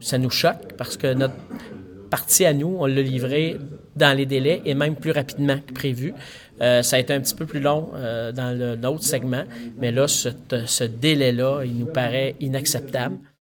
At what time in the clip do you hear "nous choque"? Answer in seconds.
0.18-0.74